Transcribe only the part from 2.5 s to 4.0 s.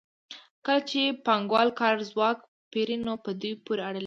پېري نو په دوی پورې اړه لري